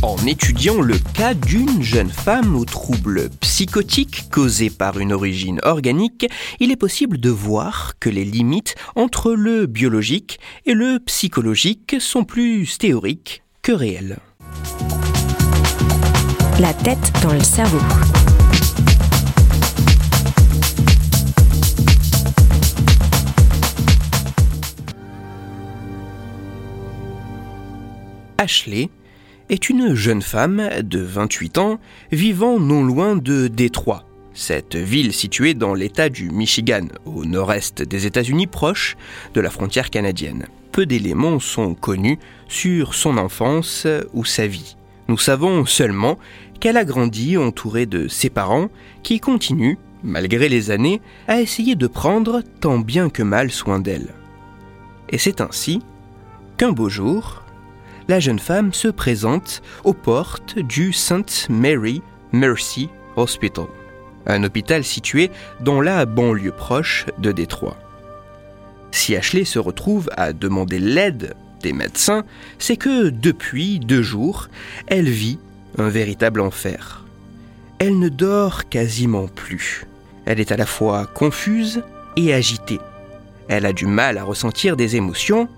En 0.00 0.16
étudiant 0.26 0.80
le 0.80 0.96
cas 0.98 1.34
d'une 1.34 1.82
jeune 1.82 2.10
femme 2.10 2.54
aux 2.54 2.64
troubles 2.64 3.30
psychotiques 3.40 4.30
causés 4.30 4.70
par 4.70 5.00
une 5.00 5.12
origine 5.12 5.58
organique, 5.64 6.28
il 6.60 6.70
est 6.70 6.76
possible 6.76 7.18
de 7.18 7.30
voir 7.30 7.94
que 7.98 8.08
les 8.08 8.24
limites 8.24 8.76
entre 8.94 9.32
le 9.32 9.66
biologique 9.66 10.38
et 10.66 10.74
le 10.74 11.00
psychologique 11.00 11.96
sont 11.98 12.22
plus 12.22 12.78
théoriques 12.78 13.42
que 13.60 13.72
réelles. 13.72 14.18
La 16.60 16.72
tête 16.74 17.12
dans 17.20 17.32
le 17.32 17.42
cerveau. 17.42 17.80
Ashley 28.38 28.90
est 29.48 29.70
une 29.70 29.94
jeune 29.94 30.22
femme 30.22 30.68
de 30.82 31.00
28 31.00 31.58
ans 31.58 31.80
vivant 32.12 32.60
non 32.60 32.84
loin 32.84 33.16
de 33.16 33.48
Détroit, 33.48 34.04
cette 34.34 34.76
ville 34.76 35.12
située 35.12 35.54
dans 35.54 35.74
l'État 35.74 36.08
du 36.08 36.30
Michigan, 36.30 36.86
au 37.06 37.24
nord-est 37.24 37.82
des 37.82 38.06
États-Unis, 38.06 38.46
proche 38.46 38.96
de 39.34 39.40
la 39.40 39.50
frontière 39.50 39.90
canadienne. 39.90 40.46
Peu 40.72 40.86
d'éléments 40.86 41.40
sont 41.40 41.74
connus 41.74 42.18
sur 42.46 42.94
son 42.94 43.16
enfance 43.16 43.86
ou 44.12 44.24
sa 44.24 44.46
vie. 44.46 44.76
Nous 45.08 45.18
savons 45.18 45.64
seulement 45.64 46.18
qu'elle 46.60 46.76
a 46.76 46.84
grandi 46.84 47.36
entourée 47.36 47.86
de 47.86 48.08
ses 48.08 48.30
parents 48.30 48.68
qui 49.02 49.20
continuent, 49.20 49.78
malgré 50.02 50.48
les 50.48 50.70
années, 50.70 51.00
à 51.26 51.40
essayer 51.40 51.74
de 51.74 51.86
prendre 51.86 52.42
tant 52.60 52.78
bien 52.78 53.08
que 53.08 53.22
mal 53.22 53.50
soin 53.50 53.80
d'elle. 53.80 54.14
Et 55.08 55.18
c'est 55.18 55.40
ainsi 55.40 55.80
qu'un 56.58 56.72
beau 56.72 56.88
jour, 56.88 57.37
la 58.08 58.20
jeune 58.20 58.38
femme 58.38 58.72
se 58.72 58.88
présente 58.88 59.62
aux 59.84 59.92
portes 59.92 60.58
du 60.58 60.94
St. 60.94 61.48
Mary 61.50 62.02
Mercy 62.32 62.88
Hospital, 63.16 63.66
un 64.26 64.42
hôpital 64.44 64.82
situé 64.82 65.30
dans 65.60 65.82
la 65.82 66.06
banlieue 66.06 66.52
proche 66.52 67.04
de 67.18 67.32
Détroit. 67.32 67.76
Si 68.92 69.14
Ashley 69.14 69.44
se 69.44 69.58
retrouve 69.58 70.08
à 70.16 70.32
demander 70.32 70.78
l'aide 70.78 71.34
des 71.60 71.74
médecins, 71.74 72.24
c'est 72.58 72.78
que 72.78 73.10
depuis 73.10 73.78
deux 73.78 74.02
jours, 74.02 74.48
elle 74.86 75.08
vit 75.08 75.38
un 75.76 75.90
véritable 75.90 76.40
enfer. 76.40 77.04
Elle 77.78 77.98
ne 77.98 78.08
dort 78.08 78.70
quasiment 78.70 79.28
plus. 79.28 79.86
Elle 80.24 80.40
est 80.40 80.50
à 80.50 80.56
la 80.56 80.66
fois 80.66 81.06
confuse 81.06 81.82
et 82.16 82.32
agitée. 82.32 82.80
Elle 83.48 83.66
a 83.66 83.72
du 83.72 83.86
mal 83.86 84.16
à 84.16 84.24
ressentir 84.24 84.76
des 84.76 84.96
émotions 84.96 85.48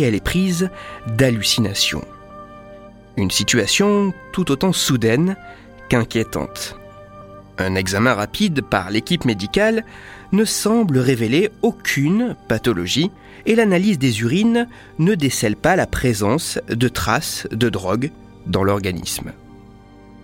elle 0.00 0.14
est 0.14 0.24
prise 0.24 0.70
d'hallucinations. 1.06 2.04
Une 3.16 3.30
situation 3.30 4.12
tout 4.32 4.50
autant 4.50 4.72
soudaine 4.72 5.36
qu'inquiétante. 5.88 6.76
Un 7.58 7.74
examen 7.74 8.12
rapide 8.12 8.60
par 8.60 8.90
l'équipe 8.90 9.24
médicale 9.24 9.84
ne 10.32 10.44
semble 10.44 10.98
révéler 10.98 11.50
aucune 11.62 12.36
pathologie 12.48 13.10
et 13.46 13.54
l'analyse 13.54 13.98
des 13.98 14.20
urines 14.20 14.68
ne 14.98 15.14
décèle 15.14 15.56
pas 15.56 15.76
la 15.76 15.86
présence 15.86 16.58
de 16.68 16.88
traces 16.88 17.46
de 17.50 17.68
drogue 17.68 18.10
dans 18.46 18.64
l'organisme. 18.64 19.32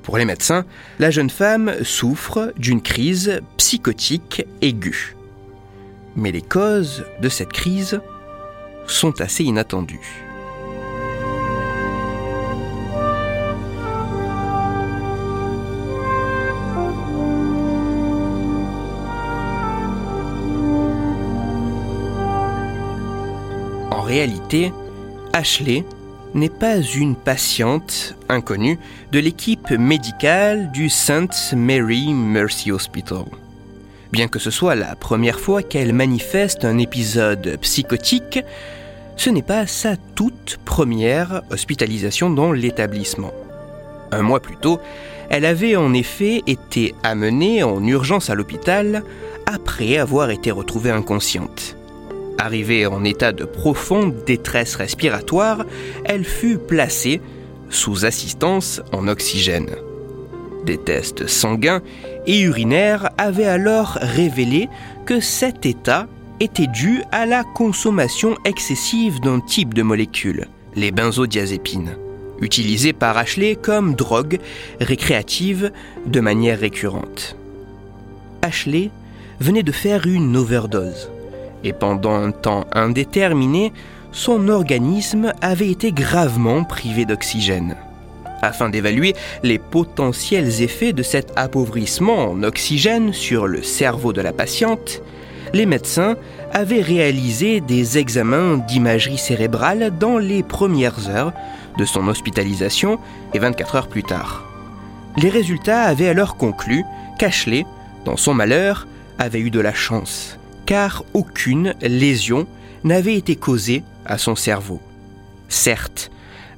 Pour 0.03 0.19
les 0.19 0.25
médecins, 0.25 0.65
la 0.99 1.11
jeune 1.11 1.31
femme 1.31 1.73
souffre 1.83 2.53
d'une 2.59 2.83
crise 2.83 3.41
psychotique 3.57 4.45
aiguë. 4.61 5.17
Mais 6.17 6.33
les 6.33 6.43
causes 6.43 7.05
de 7.23 7.29
cette 7.29 7.53
crise 7.53 8.01
sont 8.87 9.21
assez 9.21 9.45
inattendues. 9.45 10.27
En 23.91 24.03
réalité, 24.03 24.73
Ashley 25.33 25.85
n'est 26.35 26.49
pas 26.49 26.81
une 26.81 27.15
patiente 27.15 28.17
inconnue 28.29 28.79
de 29.11 29.19
l'équipe 29.19 29.71
médicale 29.71 30.71
du 30.73 30.89
St. 30.89 31.55
Mary 31.55 32.13
Mercy 32.13 32.73
Hospital. 32.73 33.25
Bien 34.13 34.29
que 34.29 34.39
ce 34.39 34.51
soit 34.51 34.75
la 34.75 34.95
première 34.95 35.41
fois 35.41 35.63
qu'elle 35.63 35.95
manifeste 35.95 36.67
un 36.67 36.77
épisode 36.77 37.57
psychotique, 37.63 38.41
ce 39.17 39.31
n'est 39.31 39.41
pas 39.41 39.67
sa 39.67 39.97
toute 39.97 40.59
première 40.67 41.41
hospitalisation 41.51 42.29
dans 42.29 42.53
l'établissement. 42.53 43.33
Un 44.11 44.21
mois 44.21 44.41
plus 44.41 44.59
tôt, 44.59 44.81
elle 45.31 45.47
avait 45.47 45.77
en 45.77 45.95
effet 45.95 46.43
été 46.47 46.95
amenée 47.03 47.63
en 47.63 47.83
urgence 47.87 48.29
à 48.29 48.35
l'hôpital 48.35 49.03
après 49.47 49.97
avoir 49.97 50.29
été 50.29 50.51
retrouvée 50.51 50.91
inconsciente. 50.91 51.79
Arrivée 52.37 52.85
en 52.85 53.05
état 53.05 53.33
de 53.33 53.47
profonde 53.47 54.25
détresse 54.27 54.75
respiratoire, 54.75 55.65
elle 56.05 56.25
fut 56.25 56.59
placée 56.59 57.23
sous 57.71 58.05
assistance 58.05 58.83
en 58.93 59.09
oxygène. 59.09 59.71
Des 60.65 60.79
tests 60.79 61.27
sanguins 61.27 61.83
et 62.27 62.41
urinaires 62.41 63.11
avaient 63.19 63.47
alors 63.47 63.99
révélé 64.01 64.69
que 65.07 65.21
cet 65.21 65.67
état 65.67 66.07
était 66.41 66.67
dû 66.67 67.03
à 67.11 67.27
la 67.27 67.45
consommation 67.45 68.37
excessive 68.45 69.21
d'un 69.21 69.41
type 69.41 69.75
de 69.75 69.83
molécule, 69.83 70.47
les 70.75 70.91
benzodiazépines, 70.91 71.97
utilisées 72.41 72.93
par 72.93 73.17
Ashley 73.17 73.57
comme 73.57 73.95
drogue 73.95 74.39
récréative 74.81 75.73
de 76.07 76.21
manière 76.21 76.59
récurrente. 76.59 77.37
Ashley 78.43 78.91
venait 79.41 79.63
de 79.63 79.73
faire 79.73 80.07
une 80.07 80.37
overdose 80.37 81.11
et 81.65 81.73
pendant 81.73 82.15
un 82.15 82.33
temps 82.33 82.67
indéterminé, 82.73 83.73
son 84.11 84.49
organisme 84.49 85.33
avait 85.41 85.71
été 85.71 85.93
gravement 85.93 86.65
privé 86.65 87.05
d'oxygène. 87.05 87.77
Afin 88.43 88.69
d'évaluer 88.69 89.15
les 89.43 89.59
potentiels 89.59 90.63
effets 90.63 90.93
de 90.93 91.03
cet 91.03 91.33
appauvrissement 91.37 92.31
en 92.31 92.43
oxygène 92.43 93.13
sur 93.13 93.47
le 93.47 93.63
cerveau 93.63 94.13
de 94.13 94.21
la 94.21 94.33
patiente, 94.33 95.03
les 95.55 95.67
médecins 95.67 96.17
avaient 96.53 96.83
réalisé 96.83 97.61
des 97.61 97.99
examens 97.99 98.57
d'imagerie 98.57 99.19
cérébrale 99.19 99.93
dans 99.99 100.19
les 100.19 100.43
premières 100.43 101.09
heures 101.09 101.33
de 101.79 101.85
son 101.85 102.09
hospitalisation 102.09 102.99
et 103.33 103.39
24 103.39 103.77
heures 103.77 103.89
plus 103.89 104.03
tard. 104.03 104.45
Les 105.17 105.29
résultats 105.31 105.83
avaient 105.83 106.09
alors 106.09 106.37
conclu 106.37 106.85
qu'Ashley, 107.19 107.65
dans 108.05 108.17
son 108.17 108.35
malheur, 108.35 108.87
avait 109.19 109.41
eu 109.41 109.51
de 109.51 109.61
la 109.61 109.75
chance 109.75 110.39
car 110.67 111.05
aucune 111.13 111.75
lésion 111.81 112.47
n'avait 112.85 113.17
été 113.17 113.37
causée 113.37 113.83
à 114.07 114.19
son 114.19 114.35
cerveau. 114.35 114.81
Certes, 115.49 116.11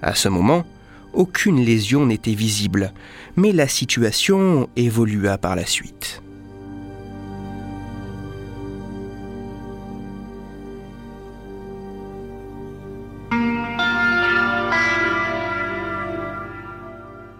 à 0.02 0.14
ce 0.14 0.28
moment, 0.28 0.64
aucune 1.14 1.64
lésion 1.64 2.06
n'était 2.06 2.34
visible, 2.34 2.92
mais 3.36 3.52
la 3.52 3.68
situation 3.68 4.68
évolua 4.76 5.38
par 5.38 5.56
la 5.56 5.66
suite. 5.66 6.22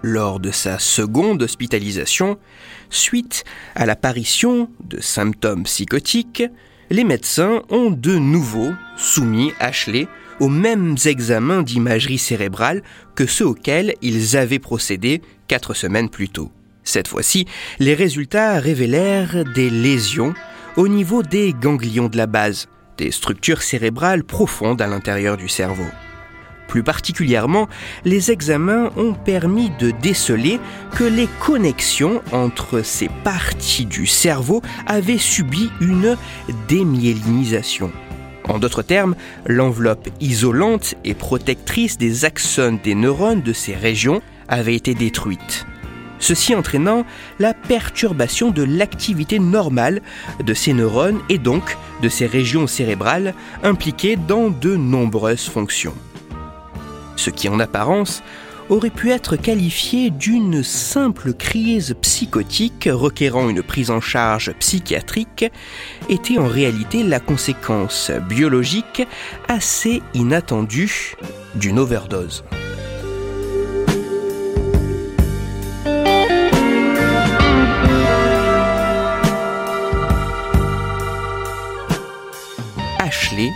Lors 0.03 0.39
de 0.39 0.51
sa 0.51 0.79
seconde 0.79 1.43
hospitalisation, 1.43 2.39
suite 2.91 3.45
à 3.75 3.87
l'apparition 3.87 4.69
de 4.85 5.01
symptômes 5.01 5.65
psychotiques, 5.65 6.43
les 6.91 7.05
médecins 7.05 7.63
ont 7.71 7.91
de 7.91 8.17
nouveau 8.17 8.73
soumis 8.99 9.53
Ashley 9.59 10.07
aux 10.41 10.49
mêmes 10.49 10.97
examens 11.05 11.63
d'imagerie 11.63 12.19
cérébrale 12.19 12.83
que 13.15 13.27
ceux 13.27 13.47
auxquels 13.47 13.95
ils 14.03 14.37
avaient 14.37 14.59
procédé 14.59 15.23
quatre 15.49 15.75
semaines 15.75 16.09
plus 16.09 16.29
tôt. 16.29 16.51
Cette 16.85 17.09
fois-ci, 17.09 17.47
les 17.79 17.95
résultats 17.95 18.61
révélèrent 18.61 19.45
des 19.55 19.71
lésions 19.71 20.35
au 20.77 20.89
niveau 20.89 21.23
des 21.23 21.55
ganglions 21.55 22.09
de 22.09 22.17
la 22.17 22.27
base, 22.27 22.69
des 22.99 23.11
structures 23.11 23.63
cérébrales 23.63 24.25
profondes 24.25 24.83
à 24.83 24.87
l'intérieur 24.87 25.37
du 25.37 25.49
cerveau. 25.49 25.87
Plus 26.69 26.83
particulièrement, 26.83 27.69
les 28.05 28.31
examens 28.31 28.91
ont 28.97 29.15
permis 29.15 29.71
de 29.79 29.91
déceler 29.91 30.59
que 30.97 31.05
les 31.05 31.29
connexions 31.41 32.23
entre 32.33 32.83
ces 32.83 33.09
parties 33.23 33.87
du 33.87 34.07
cerveau 34.07 34.63
avaient 34.87 35.19
subi 35.19 35.71
une 35.81 36.17
démyélinisation. 36.69 37.93
En 38.49 38.59
d'autres 38.59 38.83
termes, 38.83 39.15
l'enveloppe 39.47 40.09
isolante 40.21 40.95
et 41.05 41.15
protectrice 41.15 41.97
des 41.99 42.25
axones 42.25 42.79
des 42.83 42.95
neurones 42.95 43.43
de 43.43 43.53
ces 43.53 43.75
régions 43.75 44.21
avait 44.49 44.75
été 44.75 44.95
détruite. 44.95 45.67
Ceci 46.19 46.55
entraînant 46.55 47.05
la 47.39 47.55
perturbation 47.55 48.51
de 48.51 48.63
l'activité 48.63 49.39
normale 49.39 50.01
de 50.43 50.55
ces 50.55 50.73
neurones 50.73 51.21
et 51.29 51.39
donc 51.39 51.77
de 52.03 52.09
ces 52.09 52.27
régions 52.27 52.67
cérébrales 52.67 53.35
impliquées 53.63 54.17
dans 54.17 54.51
de 54.51 54.77
nombreuses 54.77 55.49
fonctions. 55.49 55.95
Ce 57.17 57.31
qui 57.31 57.49
en 57.49 57.61
apparence 57.61 58.23
aurait 58.69 58.91
pu 58.91 59.11
être 59.11 59.37
qualifié 59.37 60.11
d'une 60.11 60.63
simple 60.63 61.35
crise 61.35 61.95
psychotique 62.01 62.89
requérant 62.91 63.49
une 63.49 63.63
prise 63.63 63.91
en 63.91 64.01
charge 64.01 64.53
psychiatrique 64.59 65.45
était 66.09 66.39
en 66.39 66.47
réalité 66.47 67.03
la 67.03 67.21
conséquence 67.21 68.11
biologique 68.29 69.03
assez 69.49 70.03
inattendue 70.15 71.17
d'une 71.55 71.79
overdose. 71.79 72.45
Ashley 82.99 83.51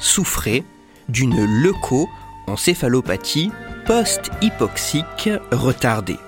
souffrait 0.00 0.64
d'une 1.08 1.44
leuco-encéphalopathie 1.62 3.50
post-hypoxique 3.88 5.30
retardée. 5.50 6.18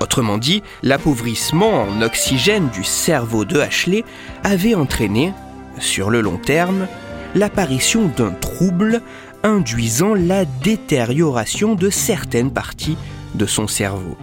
Autrement 0.00 0.36
dit, 0.36 0.64
l'appauvrissement 0.82 1.82
en 1.82 2.02
oxygène 2.02 2.70
du 2.70 2.82
cerveau 2.82 3.44
de 3.44 3.60
Ashley 3.60 4.04
avait 4.42 4.74
entraîné, 4.74 5.32
sur 5.78 6.10
le 6.10 6.20
long 6.20 6.38
terme, 6.38 6.88
l'apparition 7.36 8.10
d'un 8.16 8.32
trouble 8.32 9.00
induisant 9.44 10.14
la 10.14 10.44
détérioration 10.44 11.76
de 11.76 11.88
certaines 11.88 12.50
parties 12.50 12.98
de 13.36 13.46
son 13.46 13.68
cerveau. 13.68 14.16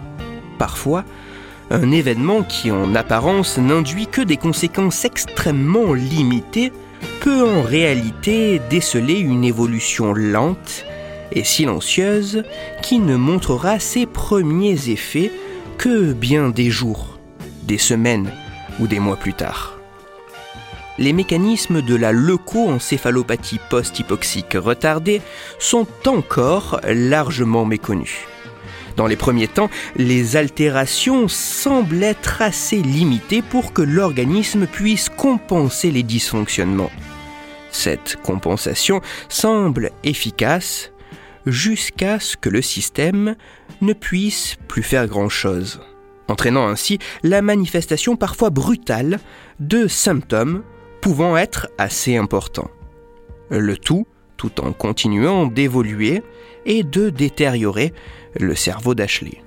Parfois, 0.58 1.04
un 1.70 1.90
événement 1.92 2.42
qui 2.42 2.70
en 2.70 2.94
apparence 2.94 3.56
n'induit 3.56 4.06
que 4.06 4.20
des 4.20 4.36
conséquences 4.36 5.06
extrêmement 5.06 5.94
limitées 5.94 6.74
peut 7.20 7.42
en 7.42 7.62
réalité 7.62 8.60
déceler 8.68 9.18
une 9.18 9.44
évolution 9.44 10.12
lente 10.12 10.84
et 11.34 11.44
silencieuse 11.44 12.44
qui 12.82 12.98
ne 12.98 13.16
montrera 13.16 13.78
ses 13.78 14.06
premiers 14.06 14.90
effets 14.90 15.32
que 15.78 16.12
bien 16.12 16.50
des 16.50 16.70
jours, 16.70 17.18
des 17.64 17.78
semaines 17.78 18.30
ou 18.80 18.86
des 18.86 19.00
mois 19.00 19.16
plus 19.16 19.34
tard. 19.34 19.78
Les 20.96 21.12
mécanismes 21.12 21.82
de 21.82 21.96
la 21.96 22.12
leucoencéphalopathie 22.12 23.58
post-hypoxique 23.68 24.54
retardée 24.54 25.22
sont 25.58 25.88
encore 26.06 26.80
largement 26.84 27.64
méconnus. 27.64 28.16
Dans 28.96 29.08
les 29.08 29.16
premiers 29.16 29.48
temps, 29.48 29.70
les 29.96 30.36
altérations 30.36 31.26
semblent 31.26 32.04
être 32.04 32.42
assez 32.42 32.76
limitées 32.76 33.42
pour 33.42 33.72
que 33.72 33.82
l'organisme 33.82 34.68
puisse 34.68 35.08
compenser 35.08 35.90
les 35.90 36.04
dysfonctionnements. 36.04 36.92
Cette 37.72 38.16
compensation 38.22 39.00
semble 39.28 39.90
efficace 40.04 40.92
jusqu'à 41.46 42.20
ce 42.20 42.36
que 42.36 42.48
le 42.48 42.62
système 42.62 43.36
ne 43.80 43.92
puisse 43.92 44.56
plus 44.68 44.82
faire 44.82 45.06
grand-chose, 45.06 45.80
entraînant 46.28 46.68
ainsi 46.68 46.98
la 47.22 47.42
manifestation 47.42 48.16
parfois 48.16 48.50
brutale 48.50 49.18
de 49.60 49.86
symptômes 49.88 50.62
pouvant 51.00 51.36
être 51.36 51.68
assez 51.78 52.16
importants. 52.16 52.70
Le 53.50 53.76
tout 53.76 54.06
tout 54.36 54.60
en 54.60 54.72
continuant 54.72 55.46
d'évoluer 55.46 56.22
et 56.66 56.82
de 56.82 57.10
détériorer 57.10 57.92
le 58.38 58.54
cerveau 58.54 58.94
d'Ashley. 58.94 59.42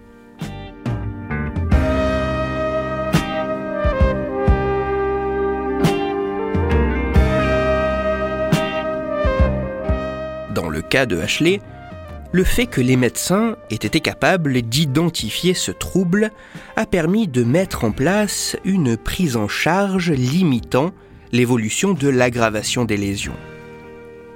Dans 10.53 10.69
le 10.69 10.81
cas 10.81 11.05
de 11.05 11.19
Ashley, 11.19 11.61
le 12.31 12.43
fait 12.43 12.65
que 12.65 12.81
les 12.81 12.95
médecins 12.95 13.55
aient 13.69 13.75
été 13.75 13.99
capables 13.99 14.61
d'identifier 14.61 15.53
ce 15.53 15.71
trouble 15.71 16.31
a 16.75 16.85
permis 16.85 17.27
de 17.27 17.43
mettre 17.43 17.83
en 17.83 17.91
place 17.91 18.57
une 18.65 18.97
prise 18.97 19.37
en 19.37 19.47
charge 19.47 20.11
limitant 20.11 20.91
l'évolution 21.31 21.93
de 21.93 22.09
l'aggravation 22.09 22.85
des 22.85 22.97
lésions. 22.97 23.35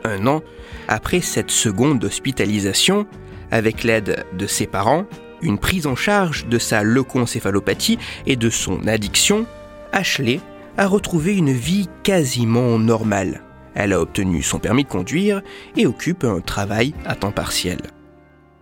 Un 0.03 0.25
an 0.27 0.41
après 0.87 1.21
cette 1.21 1.51
seconde 1.51 2.03
hospitalisation, 2.03 3.05
avec 3.51 3.83
l'aide 3.83 4.25
de 4.37 4.47
ses 4.47 4.67
parents, 4.67 5.05
une 5.41 5.57
prise 5.57 5.87
en 5.87 5.95
charge 5.95 6.47
de 6.47 6.59
sa 6.59 6.83
leucoencéphalopathie 6.83 7.99
et 8.25 8.35
de 8.35 8.49
son 8.49 8.87
addiction, 8.87 9.45
Ashley 9.91 10.39
a 10.77 10.87
retrouvé 10.87 11.35
une 11.35 11.51
vie 11.51 11.89
quasiment 12.03 12.79
normale. 12.79 13.43
Elle 13.75 13.93
a 13.93 14.01
obtenu 14.01 14.43
son 14.43 14.59
permis 14.59 14.83
de 14.83 14.89
conduire 14.89 15.41
et 15.77 15.87
occupe 15.87 16.23
un 16.23 16.41
travail 16.41 16.93
à 17.05 17.15
temps 17.15 17.31
partiel. 17.31 17.79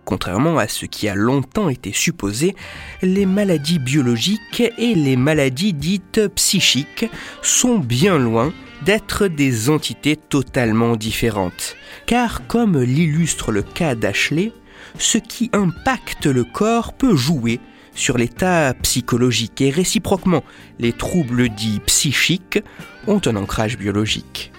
Contrairement 0.04 0.58
à 0.58 0.66
ce 0.66 0.86
qui 0.86 1.08
a 1.08 1.14
longtemps 1.14 1.68
été 1.68 1.92
supposé, 1.92 2.56
les 3.02 3.26
maladies 3.26 3.78
biologiques 3.78 4.62
et 4.76 4.94
les 4.94 5.16
maladies 5.16 5.72
dites 5.72 6.26
psychiques 6.34 7.06
sont 7.42 7.78
bien 7.78 8.18
loin 8.18 8.52
d'être 8.84 9.28
des 9.28 9.70
entités 9.70 10.16
totalement 10.16 10.96
différentes. 10.96 11.76
Car 12.06 12.46
comme 12.46 12.80
l'illustre 12.80 13.52
le 13.52 13.62
cas 13.62 13.94
d'Ashley, 13.94 14.52
ce 14.98 15.18
qui 15.18 15.50
impacte 15.52 16.26
le 16.26 16.44
corps 16.44 16.92
peut 16.92 17.14
jouer 17.14 17.60
sur 17.94 18.18
l'état 18.18 18.74
psychologique 18.82 19.60
et 19.60 19.70
réciproquement, 19.70 20.42
les 20.78 20.92
troubles 20.92 21.50
dits 21.50 21.80
psychiques 21.86 22.60
ont 23.06 23.20
un 23.26 23.36
ancrage 23.36 23.76
biologique. 23.78 24.52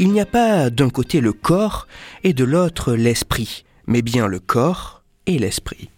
Il 0.00 0.10
n'y 0.10 0.20
a 0.20 0.26
pas 0.26 0.70
d'un 0.70 0.90
côté 0.90 1.20
le 1.20 1.32
corps 1.32 1.86
et 2.24 2.32
de 2.32 2.42
l'autre 2.42 2.94
l'esprit, 2.94 3.64
mais 3.86 4.02
bien 4.02 4.26
le 4.26 4.40
corps 4.40 5.04
et 5.26 5.38
l'esprit. 5.38 5.88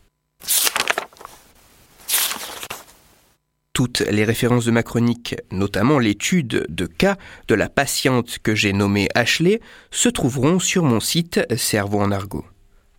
Toutes 3.73 4.01
les 4.01 4.25
références 4.25 4.67
de 4.67 4.71
ma 4.71 4.83
chronique, 4.83 5.37
notamment 5.51 5.99
l'étude 5.99 6.67
de 6.69 6.87
cas 6.87 7.17
de 7.49 7.55
la 7.55 7.71
patiente 7.71 8.39
que 8.43 8.55
j'ai 8.55 8.75
nommée 8.75 9.09
Ashley, 9.15 9.61
se 9.91 10.11
trouveront 10.11 10.59
sur 10.59 10.85
mon 10.85 11.01
site 11.01 11.41
Cerveau 11.57 12.01
en 12.01 12.13
argot. 12.13 12.45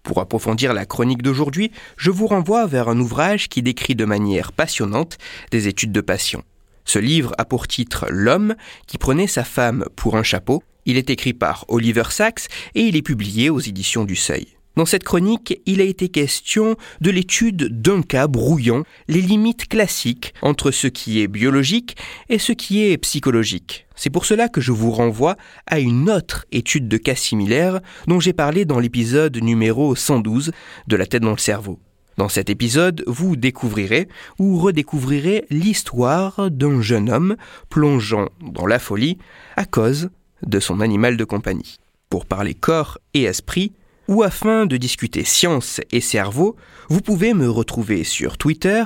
Pour 0.02 0.20
approfondir 0.20 0.74
la 0.74 0.88
chronique 0.88 1.22
d'aujourd'hui, 1.22 1.72
je 1.98 2.10
vous 2.10 2.26
renvoie 2.26 2.66
vers 2.66 2.90
un 2.90 3.00
ouvrage 3.00 3.50
qui 3.50 3.62
décrit 3.62 3.96
de 3.96 4.06
manière 4.06 4.52
passionnante 4.52 5.20
des 5.52 5.68
études 5.68 5.92
de 5.92 6.02
patients. 6.02 6.44
Ce 6.86 6.98
livre 6.98 7.34
a 7.38 7.46
pour 7.46 7.68
titre 7.68 8.08
L'homme 8.10 8.56
qui 8.88 8.98
prenait 8.98 9.28
sa 9.28 9.44
femme 9.44 9.86
pour 9.96 10.16
un 10.16 10.24
chapeau 10.24 10.64
il 10.88 10.98
est 10.98 11.12
écrit 11.12 11.34
par 11.34 11.66
Oliver 11.68 12.06
Sacks 12.10 12.48
et 12.74 12.82
il 12.82 12.96
est 12.96 13.04
publié 13.04 13.52
aux 13.52 13.60
éditions 13.60 14.06
du 14.06 14.16
Seuil. 14.16 14.48
Dans 14.78 14.86
cette 14.86 15.04
chronique, 15.04 15.60
il 15.66 15.82
a 15.82 15.84
été 15.84 16.08
question 16.10 16.76
de 17.02 17.10
l'étude 17.10 17.82
d'un 17.82 18.04
cas 18.04 18.28
brouillant 18.28 18.84
les 19.08 19.22
limites 19.22 19.68
classiques 19.68 20.36
entre 20.44 20.70
ce 20.70 20.86
qui 20.86 21.20
est 21.20 21.28
biologique 21.28 21.98
et 22.30 22.38
ce 22.38 22.52
qui 22.52 22.84
est 22.84 22.98
psychologique. 22.98 23.88
C'est 23.96 24.12
pour 24.12 24.26
cela 24.26 24.50
que 24.50 24.62
je 24.62 24.72
vous 24.72 24.92
renvoie 24.92 25.36
à 25.66 25.80
une 25.80 26.12
autre 26.12 26.46
étude 26.52 26.88
de 26.88 26.98
cas 26.98 27.16
similaire 27.16 27.80
dont 28.06 28.20
j'ai 28.20 28.34
parlé 28.34 28.66
dans 28.66 28.80
l'épisode 28.80 29.38
numéro 29.42 29.96
112 29.96 30.52
de 30.88 30.96
La 30.96 31.08
tête 31.08 31.24
dans 31.24 31.32
le 31.32 31.38
cerveau. 31.38 31.80
Dans 32.18 32.30
cet 32.30 32.52
épisode, 32.52 33.04
vous 33.08 33.36
découvrirez 33.36 34.08
ou 34.38 34.60
redécouvrirez 34.60 35.46
l'histoire 35.50 36.52
d'un 36.52 36.82
jeune 36.82 37.10
homme 37.10 37.36
plongeant 37.70 38.30
dans 38.42 38.68
la 38.68 38.78
folie 38.78 39.18
à 39.56 39.66
cause 39.66 40.12
de 40.46 40.60
son 40.60 40.82
animal 40.82 41.18
de 41.18 41.24
compagnie. 41.24 41.78
Pour 42.10 42.26
parler 42.26 42.54
corps 42.54 43.00
et 43.14 43.24
esprit, 43.24 43.74
ou 44.08 44.24
afin 44.24 44.66
de 44.66 44.78
discuter 44.78 45.24
science 45.24 45.82
et 45.92 46.02
cerveau, 46.02 46.56
vous 46.90 47.02
pouvez 47.02 47.34
me 47.34 47.50
retrouver 47.50 48.04
sur 48.04 48.38
Twitter, 48.38 48.84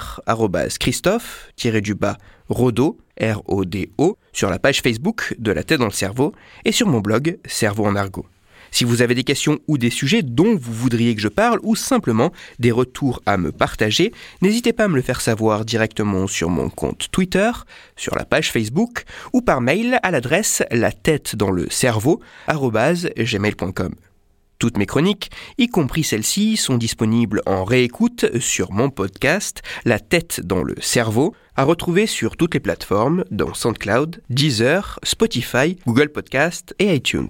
Christophe-du-bas 0.79 2.17
Rodo, 2.49 2.97
R-O-D-O, 3.19 4.17
sur 4.33 4.49
la 4.49 4.59
page 4.59 4.81
Facebook 4.81 5.35
de 5.37 5.51
La 5.51 5.63
tête 5.63 5.79
dans 5.79 5.85
le 5.85 5.91
cerveau 5.91 6.33
et 6.65 6.71
sur 6.71 6.87
mon 6.87 6.99
blog 6.99 7.37
Cerveau 7.45 7.85
en 7.85 7.95
argot. 7.95 8.25
Si 8.71 8.85
vous 8.85 9.01
avez 9.01 9.13
des 9.13 9.23
questions 9.23 9.59
ou 9.67 9.77
des 9.77 9.89
sujets 9.89 10.23
dont 10.23 10.55
vous 10.55 10.73
voudriez 10.73 11.13
que 11.13 11.21
je 11.21 11.27
parle 11.27 11.59
ou 11.61 11.75
simplement 11.75 12.31
des 12.57 12.71
retours 12.71 13.21
à 13.25 13.37
me 13.37 13.51
partager, 13.51 14.13
n'hésitez 14.41 14.73
pas 14.73 14.85
à 14.85 14.87
me 14.87 14.95
le 14.95 15.01
faire 15.01 15.21
savoir 15.21 15.65
directement 15.65 16.25
sur 16.27 16.49
mon 16.49 16.69
compte 16.69 17.09
Twitter, 17.11 17.51
sur 17.97 18.15
la 18.15 18.25
page 18.25 18.51
Facebook 18.51 19.03
ou 19.33 19.41
par 19.41 19.61
mail 19.61 19.99
à 20.03 20.11
l'adresse 20.11 20.63
la 20.71 20.91
tête 20.91 21.35
dans 21.35 21.51
le 21.51 21.69
cerveau. 21.69 22.21
Toutes 24.61 24.77
mes 24.77 24.85
chroniques, 24.85 25.31
y 25.57 25.67
compris 25.67 26.03
celles-ci, 26.03 26.55
sont 26.55 26.77
disponibles 26.77 27.41
en 27.47 27.63
réécoute 27.63 28.37
sur 28.39 28.71
mon 28.71 28.91
podcast 28.91 29.63
La 29.85 29.99
tête 29.99 30.41
dans 30.41 30.61
le 30.61 30.75
cerveau, 30.79 31.33
à 31.55 31.63
retrouver 31.63 32.05
sur 32.05 32.37
toutes 32.37 32.53
les 32.53 32.59
plateformes, 32.59 33.25
dont 33.31 33.55
SoundCloud, 33.55 34.21
Deezer, 34.29 34.99
Spotify, 35.01 35.77
Google 35.87 36.09
Podcast 36.09 36.75
et 36.77 36.93
iTunes. 36.93 37.29